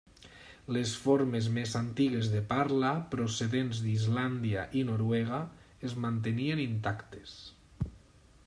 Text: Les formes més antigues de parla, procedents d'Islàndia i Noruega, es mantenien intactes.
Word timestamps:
Les 0.75 0.91
formes 1.01 1.49
més 1.57 1.73
antigues 1.79 2.29
de 2.35 2.41
parla, 2.55 2.93
procedents 3.13 3.83
d'Islàndia 3.89 4.65
i 4.81 4.85
Noruega, 4.91 5.43
es 5.91 5.97
mantenien 6.07 6.65
intactes. 6.69 7.37